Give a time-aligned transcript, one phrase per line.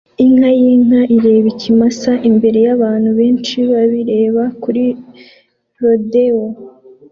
[0.25, 4.83] Inka yinka ireba ikimasa imbere yabantu benshi babireba kuri
[5.81, 6.43] rodeo